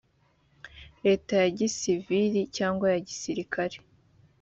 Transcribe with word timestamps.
leta 1.05 1.33
ya 1.41 1.49
gisiviri 1.57 2.41
cyangwa 2.57 2.85
ya 2.93 2.99
gisirikare 3.07 3.77